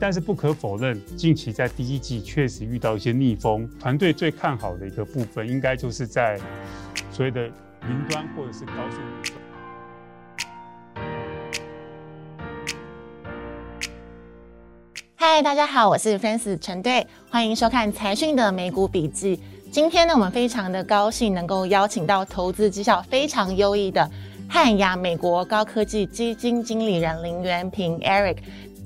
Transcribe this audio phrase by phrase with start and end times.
[0.00, 3.68] 但是不可否认，近期在第一季确实遇到一些逆风。
[3.80, 6.38] 团队最看好的一个部分，应该就是在
[7.10, 8.98] 所谓的云端或者是高速。
[15.16, 19.40] 嗨，大家好，我是 fans 陈队，欢迎收看财讯的美股笔记。
[19.72, 24.08] 今天呢，我们非常的高兴能够邀请到投资绩效非常优异的
[24.48, 28.36] 汉雅美国高科技基金经理人林元平 Eric。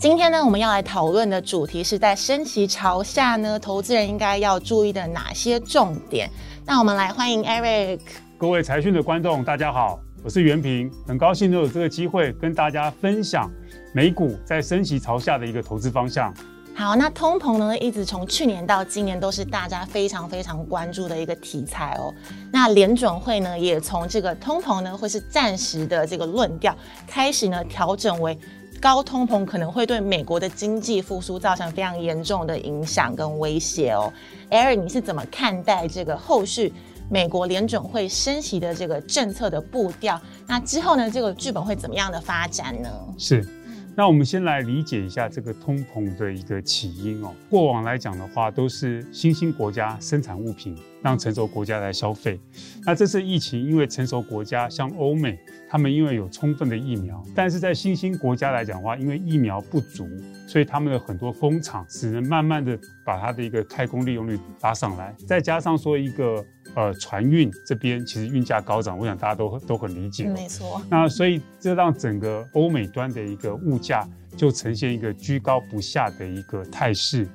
[0.02, 6.28] 今天呢，我们要来讨论的主题是在升息潮下呢，投资人应该要注意的哪些重点？
[6.66, 8.00] 那我们来欢迎 Eric。
[8.36, 13.48] 各位财讯的观众，大家好，我是袁平，很高兴能有这个机会跟大家分享
[13.94, 16.34] 美股在升息潮下的一个投资方向。
[16.74, 22.12] 好，那通膨呢，一直从去年到今年都是大家非常非常关注的一个题材哦。
[22.50, 26.76] 那联准会呢，也从这个通膨呢会是暂时的这个论调，
[27.06, 28.36] 开始呢调整为。
[28.82, 34.12] 高通膨可能会对美国的经济复苏造成非常严重的影响跟威胁哦。
[34.50, 36.72] Eric，你是怎么看待这个后续
[37.08, 40.20] 美国联准会升息的这个政策的步调？
[40.48, 42.90] 那之后呢，这个剧本会怎么样的发展呢？
[43.16, 43.46] 是。
[43.94, 47.34] 那我们先来理解一下这个通膨的一个起因哦。
[47.50, 52.40] 过往来讲的话，都是新兴国家生产物品，让成熟国家来消费。
[52.84, 60.08] 那这次疫情，因为成熟国家像欧美，他们因为有充分的疫苗，但是在新兴国家来讲的话，因为疫苗不足，
[60.48, 66.42] 所以他们的很多工厂只能慢慢的把它的一个开工利用率拉上来，再加上说一个。
[66.74, 70.24] 呃，船运这边其实运价高涨，我想大家都都很理解。
[70.24, 70.80] 没错。
[70.88, 77.28] 那所以这让整个欧美端的一个物价就呈现一个居高不下的一个态势。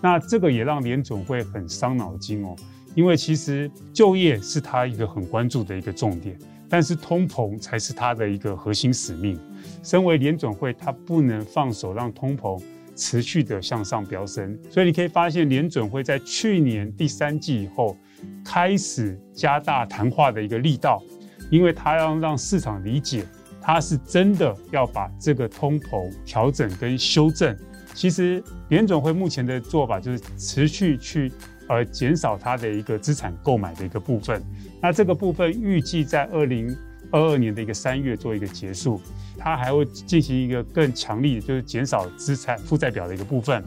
[0.00, 2.56] 那这个也让联准会很伤脑筋哦，
[2.96, 6.36] 因为其实就业是他一个很关注的一个重点，
[6.68, 9.38] 但是通膨才是他的一个核心使命。
[9.84, 12.60] 身为联准会，他不能放手让通膨
[12.96, 14.58] 持续的向上飙升。
[14.68, 17.96] 所以你可以发现，联准会在去年第三季以后。
[18.44, 21.02] 开始加大谈话的一个力道，
[21.50, 23.26] 因为他要让市场理解，
[23.60, 27.56] 他是真的要把这个通膨调整跟修正。
[27.94, 31.30] 其实联准会目前的做法就是持续去
[31.68, 34.42] 呃减少它的一个资产购买的一个部分。
[34.80, 36.74] 那这个部分预计在二零
[37.10, 38.98] 二二年的一个三月做一个结束，
[39.36, 43.62] 它还会进行一个更强力，就是减少资产负债表的一个部分。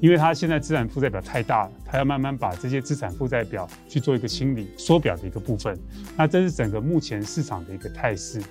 [0.00, 5.78] 因为它现在资产负债表太大了，它要慢慢把这些资产负债表去做一个清理、缩表的一个部分。
[6.16, 8.42] 那这是整个目前市场的一个态势。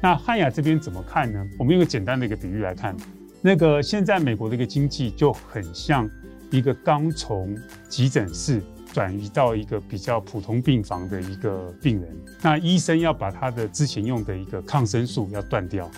[0.00, 1.44] 那汉雅这边怎么看呢？
[1.58, 2.96] 我们用个简单的一个比喻来看，
[3.42, 6.08] 那个现在美国的一个经济就很像
[6.50, 7.56] 一个刚从
[7.88, 8.62] 急诊室
[8.92, 12.16] 转移到一个比较普通病房的一个病人。
[12.40, 15.90] 那医生要把他的之前用的一个抗生素要断掉，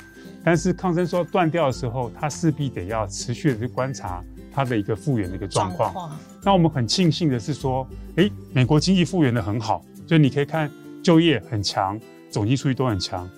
[0.42, 4.24] 但是抗生素断掉的时候，他势必得要持续的去观察。
[4.52, 7.86] 它的一个复原的一个状况，那我们很庆幸的是说，
[8.16, 10.70] 诶，美国经济复原的很好，就你可以看
[11.02, 11.98] 就业很强，
[12.30, 13.28] 总经数据都很强，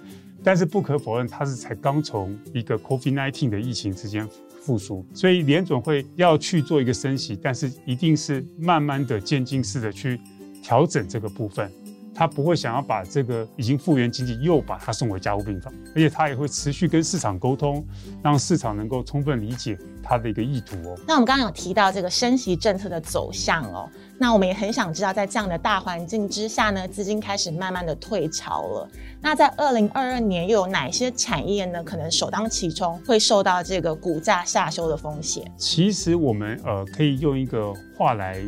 [0.43, 4.29] 但是不可否认，它是才刚从一个 COVID-19 的疫情之间
[4.61, 10.21] 复苏，所以联总会要去做一个升息，但是一定是慢慢的渐进式的去
[10.63, 11.71] 调整这个部分。
[12.15, 17.85] 他不会想要把这个已经复原经济又把它送回加护病房，而且他也会持续跟市场沟通，
[18.23, 20.97] 让市场能够充分理解他的一个意图哦。
[21.07, 28.89] 那我们刚刚有提到这个升息政策的走向哦，那我们也很想知道，在这样的大环境之下呢，资金开始慢慢的退潮了。
[29.21, 35.45] 那在二零二二年又有哪些产业呢，可能首当其冲会受到这个股价下修的风险？
[35.57, 38.41] 其实我们呃可以用一个话来。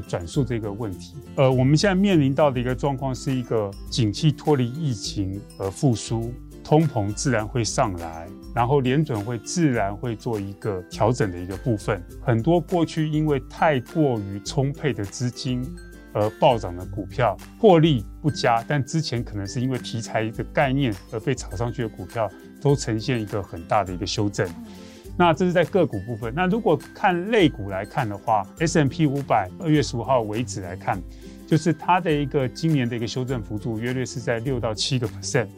[0.00, 12.02] 转述这个问题，呃，我们现在面临到的一个状况是一个景气脱离疫情而复苏，通膨自然会上来，然后联准会自然会做一个调整的一个部分。
[12.20, 15.64] 很多过去因为太过于充沛的资金
[16.12, 22.28] 而暴涨的股票，获利不佳，但之前可能是因为题材的概念而被炒上去的股票，
[22.60, 24.48] 都呈现一个很大的一个修正。
[25.18, 26.32] 那这是在个股部分。
[26.34, 31.00] 那如果看类股来看的话，S M P 五百二月十五号为止来看，
[31.46, 35.48] 就是它的一个今年的一个修正幅度约略是在六到七个 percent。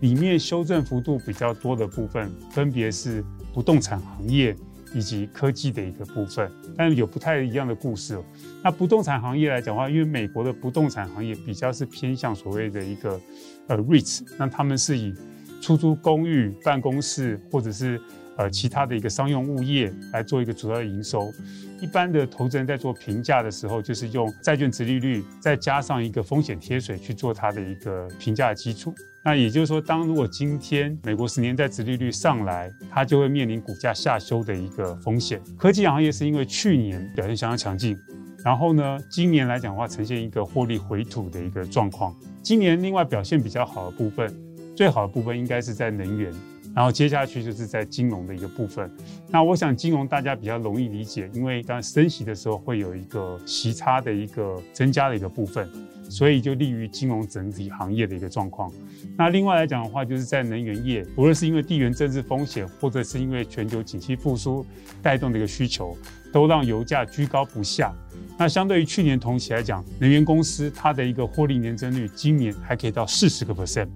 [0.00, 4.56] 里面修正幅度比较多的部分，分别是不动产行业
[4.94, 6.50] 以及科技的一个部分。
[6.74, 8.24] 但有不太一样的故事哦。
[8.62, 13.20] 那不动产行业来讲的话，因为美国的不动产行业比较是偏向所谓的一个
[13.66, 15.12] 呃 REITs，那他们是以
[15.60, 18.00] 出租公寓、办公室或者是
[18.40, 21.30] 呃，其他的一个商用物业来做一个主要的营收。
[21.78, 28.94] 一般的投资人在做评价的时候，就是用债券殖利率再加上一个风险贴水去做它的一个评价基础。
[29.22, 35.38] 那也就是说，当如果今天美国十年债殖利率上来，它就会面临股价下修的一个风险。
[35.58, 37.94] 科技行业是因为去年表现相当强劲，
[38.42, 42.16] 然后呢，今年来讲的话，呈现一个获利回吐的一个状况。
[42.42, 44.34] 今年另外表现比较好的部分，
[44.74, 46.32] 最好的部分应该是在能源，
[46.74, 48.90] 然后接下去就是在金融的一个部分。
[49.28, 55.68] 那我想金融大家比较容易理解，因为当升息的时候会有一个息差的一个增加的一个部分。
[56.08, 58.68] 所以就利于金融整体行业的一个状况。
[59.16, 64.66] 那另外来讲的话，就是在能源业，无论是因为地缘政治风险，或者是因为全球景气复苏
[65.00, 65.96] 带动的一个需求，
[66.32, 67.94] 都让油价居高不下。
[68.36, 73.86] 那相对于去年同期来讲，能源公司它的一个获利年增率，今年还可以到四十个 percent。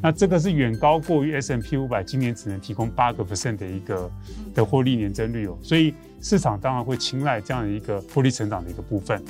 [0.00, 4.10] 那这个是远高过于 S M P 五百今年只能提供八个 percent 的一个
[4.54, 5.58] 的获利年增率哦。
[5.62, 9.22] 所以市场当然会青睐这样的一个获利成长的一个部分。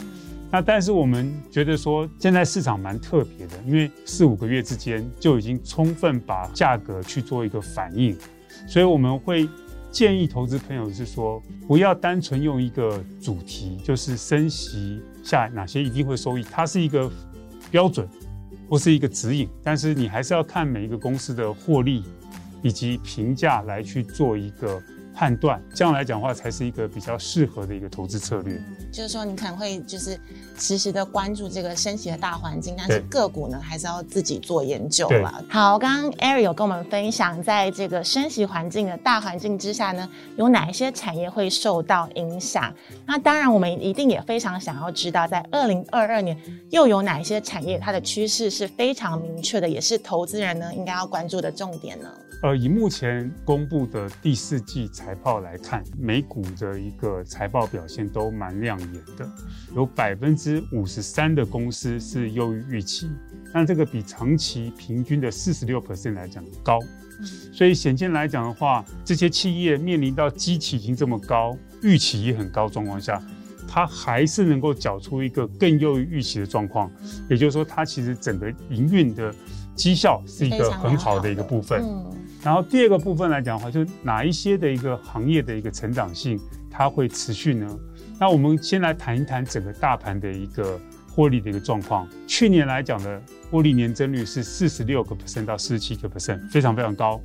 [0.50, 8.16] 那但是我们觉得说，现在市场蛮特别的，因为四五个月之间就已经充分把价格去做一个反应，
[8.66, 9.46] 所以我们会
[9.90, 17.10] 建议投资朋友是说，不要单纯用一个主题，就是升息下哪些一定会收益，它是一个
[17.70, 18.08] 标准
[18.68, 22.04] 不是一个指引，但是你还是要看每一个公司的获利
[22.62, 24.82] 以及评价来去做一个。
[25.18, 28.56] 判断这样来讲的话，才是一个比较适合的一个投资策略。
[28.92, 30.16] 就是说，你可能会就是
[30.56, 35.44] 实时的关注这个升息的大环境，但是个股呢，还是要自己做研究了。
[35.50, 42.72] 好，刚刚 Eric 有跟我们分享，在这个升息环境的大环境之下呢，有哪一些产业会受到影响？
[43.04, 52.08] 那当然，我们一定也非常想要知道，在二零二二年又有哪一些产业它的趋势是非常明确的，也是投资人呢应该要关注的重点呢？
[52.40, 59.29] 呃，以目前公布的第四季财报来看，美股的一个财报表现都蛮亮眼的，
[59.75, 63.11] 有百分之五十三的公司是优于预期，
[63.52, 66.79] 但这个比长期平均的四十六 percent 来讲高，
[67.52, 73.20] 所以显见来讲的话，这些企业面临到基期已经这么高，预期也很高状况下，
[73.67, 76.88] 它还是能够缴出一个更优于预期的状况，
[77.29, 79.35] 也就是说，它其实整个营运的
[79.75, 81.82] 绩效是一个很好的一个部分。
[82.43, 86.38] 然后第二个部分来讲的话，就哪一些的一个行业的一个成长性
[86.70, 87.67] 它会持续呢？
[88.20, 90.81] 那我们先来谈一谈整个大盘的一个
[91.11, 92.08] 获利的一个状况。
[92.26, 93.20] 去年来讲的
[93.50, 97.20] 获利年增率是四十六个 percent 到四十七个 percent，非常非常高。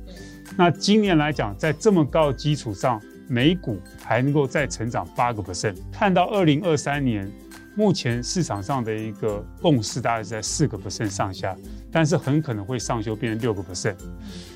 [0.56, 5.76] 那今年来讲，在这么高的基础上，美股还能够再成长八个 percent。
[5.92, 7.30] 看到二零二三年。
[7.76, 11.56] 目前市场上的一个共识大概是在四个 percent 上下，
[11.90, 13.96] 但是很可能会上修变成六个 percent，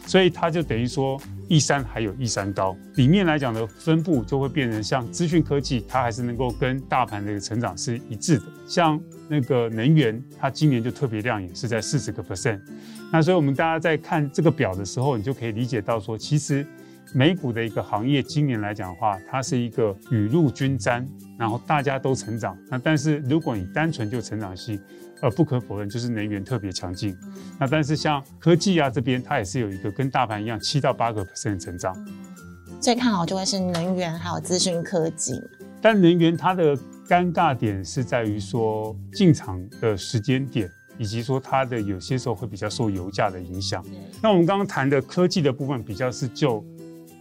[0.06, 2.76] 所以它就等于说一山还有一山高。
[2.94, 8.44] 里面来讲的分布就会变成像资讯科技，它还是能够跟大盘的一个成长是一致的。
[8.68, 12.60] 像那个能源，它今年就特别亮眼，是在四十个 percent。
[13.10, 16.64] 那所以我们大家在看这个表的时候，你就可以理解到说，其实。
[17.14, 21.06] 美股的一个行业，今年来讲的话，它是一个雨露均沾，
[21.38, 22.56] 然后大家都成长。
[22.68, 24.78] 那但是如果你单纯就成长性，
[25.22, 27.16] 呃，不可否认就是能源特别强劲。
[27.58, 31.96] 那但是像科技啊这边，它也是有一个跟大盘一样七到八个 percent 的成长。
[32.78, 35.40] 最看好就会是能源还有资讯科技。
[35.80, 36.76] 但能源它的
[37.08, 43.82] 尴尬点是在于说进场的时间点，以及说它的有些时候会比较受油价的影响。
[44.22, 46.62] 那我们刚刚谈的科技的部分比较是就。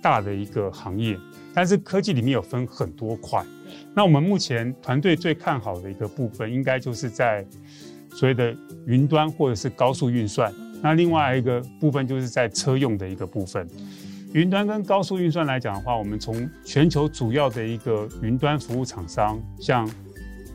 [0.08, 1.20] 大的一个行业，
[1.54, 3.46] 但是科技里面有分很多块。
[3.94, 7.46] 那我们目前团队最看好的一个部分，应该就是在
[8.12, 8.56] 所谓的
[8.86, 10.50] 云端或者是高速运算。
[10.82, 13.68] 那另外一个部分就是在车用的一个部分。
[14.32, 19.90] 云端跟高速运算来讲的话，我们从全球主要的一个云端服务厂商，像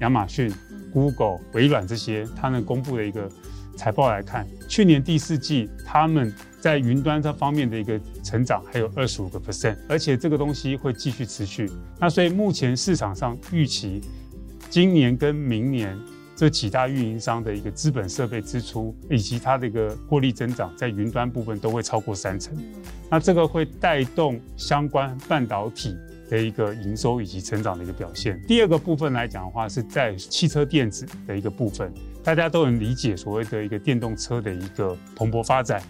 [0.00, 0.50] 亚马逊、
[0.94, 3.30] Google、微软这些，他们公布的一个
[3.76, 6.32] 财报来看，去年第四季他们。
[6.62, 11.68] 在云端这方面的一个成长还有二十五个 percent，而且这个东西会继续持续。
[11.98, 14.00] 那所以目前市场上预期，
[14.70, 15.98] 今年跟明年
[16.36, 22.56] 这几大运营商的一个资本设备支出以及它的一个获利增长，在云端部分都会超过三成。
[23.10, 25.96] 那这个会带动相关半导体
[26.30, 28.40] 的一个营收以及成长的一个表现。
[28.46, 31.92] 第二个部分来讲的话，是在汽车电子的一个部分，
[32.22, 35.82] 大家都能理解所谓的一个电动车的一个蓬勃发展。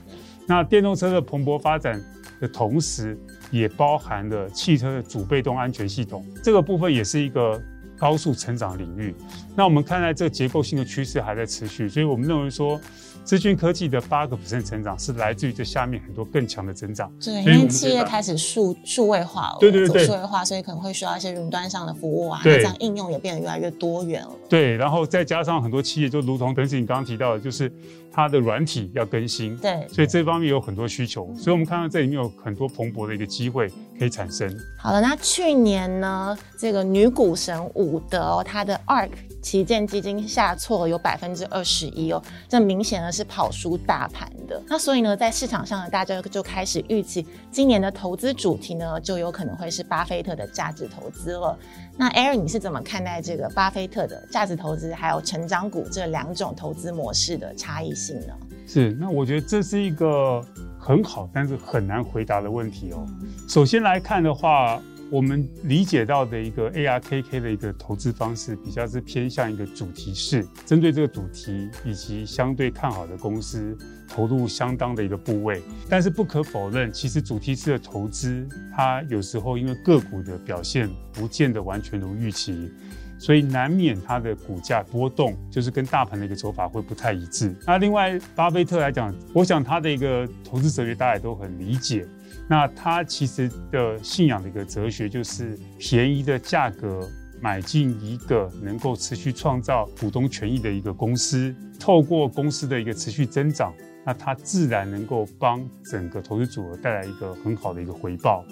[0.46, 2.02] 那电动车的蓬勃发展
[2.40, 3.18] 的同时，
[3.50, 7.60] 也包含了汽车的主被动安全系统，这个部分也是一个
[7.96, 9.14] 高速成长领域。
[9.54, 12.80] 那我们看来这个结构性的趋势还在持续，所以我们认为说，
[13.24, 17.10] 资讯科技的八个 percent 成长是来自于这下面很多更强的增长。
[17.22, 24.30] 对，因为企业开始数数位化了，对对对，数位化，所以可能会需要一些云端上的服务啊，对，这样应用也变得越来越多元了。
[24.48, 27.72] 对，然后再加上很多企业，就如同邓子你刚刚提到的，就是
[28.12, 34.52] 它的软体要更新，对，所以这方面有很多需求，所以我们看到这里面有很多蓬勃的一个机会可以产生。
[34.78, 39.10] 好了，那去年呢，这个女股神伍德哦，她的 ARK
[39.40, 44.60] 旗舰基金下挫有百分之二十一哦，这明显呢是跑输大盘的。
[44.66, 51.56] 那所以呢，在市场上呢，大家就开始预期今年的投资主题呢，就有可能会是巴菲特的价值投资了。
[51.98, 58.34] 那 Eric，你是怎么看待这个巴菲特的价值投资还有成长股这两种投资模式的差异性呢？
[58.66, 60.42] 是，那我觉得这是一个
[60.78, 63.06] 很好，但是很难回答的问题哦。
[63.46, 64.80] 首先来看的话。
[65.12, 73.76] 我们理解到的一个 ARKK 的一个投资方式，比较是偏向一个主题式，针对这个主题以及相对看好的公司，
[74.08, 75.60] 投入相当的一个部位。
[75.86, 82.72] 但是不可否认，其实主题式的投资，它有时候因为个股的表现不见得完全如预期，
[83.18, 87.54] 所以难免它的股价波动，就是跟大盘的一个走法会不太一致。
[87.66, 92.08] 那另外，巴菲特来讲，我想他的一个投资哲学大家也都很理解。
[92.52, 97.08] 那他其实的信仰的一个哲学就是便宜的价格
[97.40, 103.72] 买进一个能够持续创造股东权益的一个公司，透过公司的一个持续增长，
[104.04, 108.44] 那他自然能够帮整个投资组合带来一个很好的一个回报。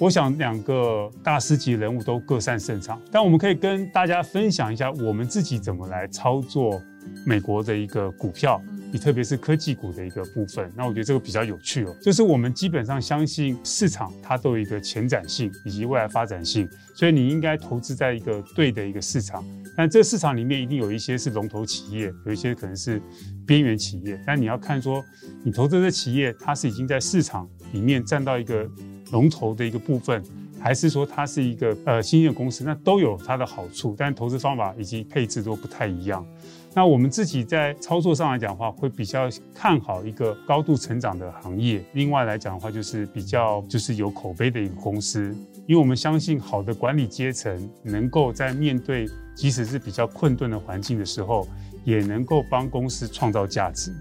[0.00, 6.82] 我想两个大师级人物都各擅胜场，但我们可以跟大家分享一下我们自己怎么来操作
[7.24, 8.60] 美国的一个股票。
[8.90, 11.94] 你特别是科技股的一个部分，那我觉得这个比较有趣哦。
[12.00, 19.44] 就是我们基本上相信市场它都有一个前瞻性以及未来发展性，所以你应该投资在一个对的一个市场。
[19.76, 23.00] 但这市场里面一定有一些是龙头企业，有一些可能是
[23.46, 24.18] 边缘企业。
[24.26, 25.04] 但你要看说，
[25.44, 28.68] 你投资的企业它是已经在市场里面占到一个
[29.12, 30.20] 龙头的一个部分，
[30.58, 36.26] 还是说它是一个呃新兴的公司，那都有它的好处，但投资方法以及配置都不太一样。
[36.74, 41.82] 那我们自己在操作上来讲的话，会比较看好一个高度成长的行业。
[41.94, 45.34] 另外来讲的话，就是比较就是有口碑的一个公司，
[45.66, 51.48] 因为我们相信好的管理阶层能够在面对即使是比较困顿的环境的时候，
[51.84, 53.92] 也能够帮公司创造价值。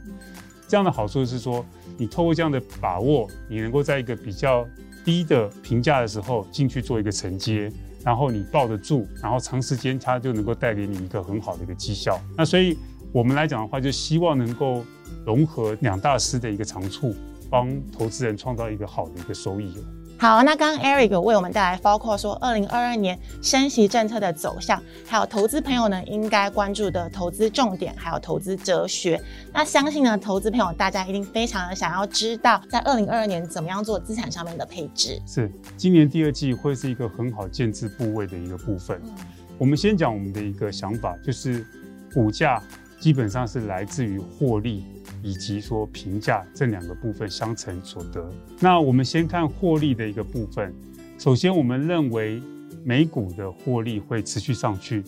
[0.67, 1.65] 这样的好处是说，
[1.97, 4.67] 你透过这样的把握，你能够在一个比较
[5.03, 7.71] 低的评价的时候进去做一个承接。
[8.07, 12.17] 然后你抱得住，然后长时间它就能够带给你一个很好的一个绩效。
[12.37, 12.77] 那所以
[13.11, 14.81] 我们来讲的话，就希望能够
[15.25, 17.13] 融合两大师的一个长处，
[17.49, 19.75] 帮投资人创造一个好的一个收益。
[20.19, 29.21] 好，那刚刚 Eric 为我们带来包括说二零二二年升息政策的走向，还有投资朋友呢应该关注的投资重点，还有投资哲学。
[29.53, 35.21] 那相信呢，投资朋友大家一定非常的想要知道，在二零二二年怎么样做资产上面的配置。
[35.27, 38.99] 是，今年第二季会是一个很好建置部位的一个部分。
[39.05, 39.13] 嗯、
[39.59, 41.63] 我们先讲我们的一个想法，就是
[42.11, 42.59] 股价
[42.99, 44.83] 基本上是来自于获利。
[45.21, 48.29] 以及说评价这两个部分相乘所得。
[48.59, 50.73] 那我们先看获利的一个部分。
[51.17, 52.41] 首先，我们认为
[52.83, 55.03] 美股的获利会持续上去。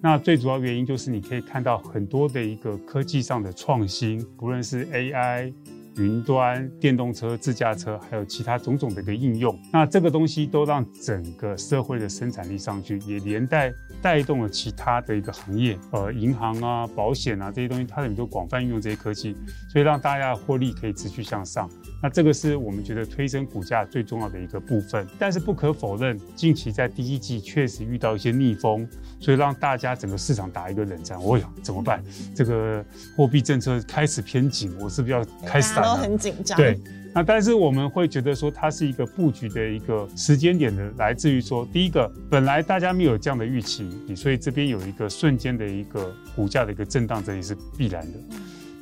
[0.00, 5.52] 那最主要原因就是你可以看到很多的一个科技上的创新，不论是 AI。
[6.00, 19.36] 云端、电动车、自驾车，还有其他种种的一个应用，那这个东西都让整个社会的生产力上去，也连带带动了其他的一个行业，呃，银行啊、保险啊这些东西，它很多广泛运用这些科技，
[19.70, 21.68] 所以让大家获利可以持续向上。
[22.02, 25.06] 那这个是我们觉得推升股价最重要的一个部分。
[25.18, 28.88] 但是不可否认，近期在第一季确实遇到一些逆风，
[29.18, 31.22] 所以让大家整个市场打一个冷战。
[31.22, 32.02] 我呀怎么办？
[32.34, 32.84] 这个
[33.16, 35.74] 货币政策开始偏紧，我是不是要开始？
[35.76, 36.56] 都很紧张。
[36.56, 36.80] 对，
[37.14, 48.18] 那但是我们会觉得说，它是一个布局的一个时间点的，来自于说，第一个，本来大家没有这样的预期，所以这边有一个瞬间的一个股价的一个震荡，这也是必然的。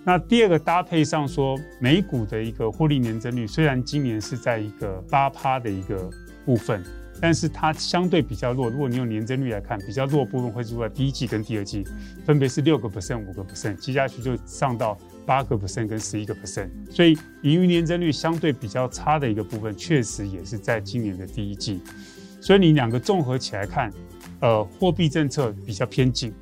[0.08, 6.08] 那第二个搭配上说，美股的一个获利年增率，虽然今年是在一个八趴的一个
[6.46, 6.82] 部分。
[7.20, 11.84] 但是它相对比较弱，如果你用年增率来看，比较弱部分会出在第一季跟第二季，
[12.24, 14.96] 分别是六个 percent、五个 percent，接下去就上到
[15.26, 16.70] 八个 percent 跟十一个 percent。
[16.90, 17.12] 所以
[17.42, 21.82] 盈余年增率相对比较差的一个部分，确实也是在今年的第一季。
[22.40, 23.92] 所以你两个综合起来看，
[24.40, 26.32] 呃，货币政策比较偏紧，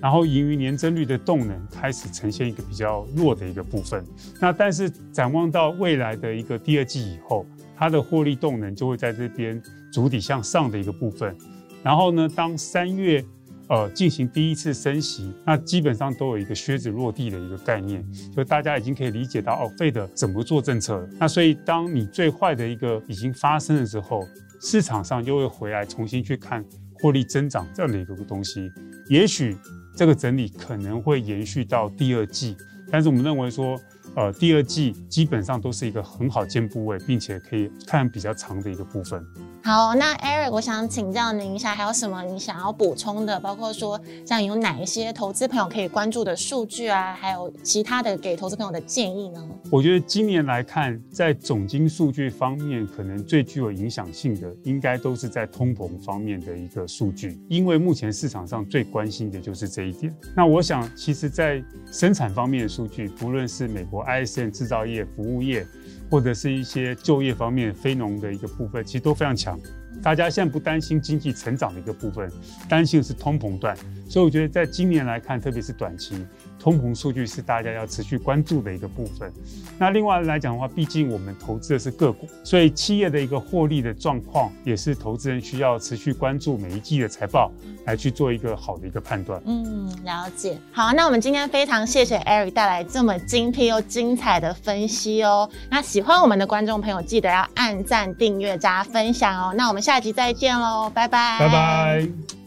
[0.00, 4.04] 然后盈余年增率的动能开始呈现一个比较弱的一个部分。
[4.40, 9.62] 那但是展望到未来的一个第二季以后，它的获利动能就会在这边。
[9.92, 11.34] 主体向上的一个部分，
[11.82, 13.24] 然后呢，当三月
[13.68, 18.04] 呃进行第一次升息，那基本上都有一个靴子落地的一个概念，
[18.36, 21.08] 就大家已经可以理解到哦，Fed 怎么做政策。
[21.18, 24.22] 那所以当你最坏的一个已经发生的时候，
[24.60, 26.62] 市场上又会回来重新去看
[26.96, 28.70] 获利增长这样的一个东西，
[29.08, 29.56] 也许
[29.96, 32.54] 这个整理可能会延续到第二季，
[32.90, 33.80] 但是我们认为说。
[34.14, 39.22] 呃，第二季基本上都是一个很好肩部位，并且可以看比较长的一个部分。
[39.66, 43.40] 好，那 Eric，我想请教您一下，还有什么你想要补充的？
[43.40, 49.44] 包括说，像有哪一些投资朋友可以关注的数据啊，还有其他的给投资朋友的建议呢？
[49.68, 60.14] 我觉得今年来看，在总经数据方面，可能最具有影响性的，应该都是在通膨方面的一个数据，因为目前市场上最关心的就是这一点。
[60.36, 64.04] 那我想，其实，在生产方面的数据，不论是美国。
[64.04, 65.66] ISM 制造业、服务业，
[66.10, 69.58] 或者是一些就业方面非农的一个部分，其实都非常强。
[70.02, 72.30] 大家现在不担心经济成长的一个部分，
[72.68, 73.76] 担心的是通膨段。
[74.08, 76.24] 所以我觉得，在今年来看，特别是短期。
[76.58, 79.32] 通膨数据是大家要持续关注的一个部分。
[79.78, 87.52] 那另外来讲的话，毕竟我们投资的是个股，所以企业的一个获利的状况，也是投资人需要持续关注每一季的财报，
[87.84, 89.40] 来去做一个好的一个判断。
[89.46, 90.58] 嗯，了解。
[90.72, 95.48] 好，那我们今天非常谢谢 Eric 带来这么精辟又精彩的分析哦。
[95.70, 99.54] 那喜欢我们的观众朋友，记得要按赞、订阅、加分享哦。
[99.56, 101.38] 那我们下集再见喽，拜拜。
[101.38, 102.45] 拜拜。